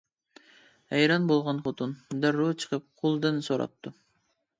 ھەيران 0.93 1.27
بولغان 1.31 1.59
خوتۇن 1.67 1.93
دەررۇ 2.23 2.47
چىقىپ 2.63 2.87
قۇلدىن 3.03 3.39
سوراپتۇ. 3.49 3.93